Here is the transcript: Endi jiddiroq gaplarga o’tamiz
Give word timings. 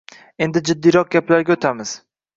Endi 0.45 0.63
jiddiroq 0.69 1.13
gaplarga 1.17 1.57
o’tamiz 1.57 1.97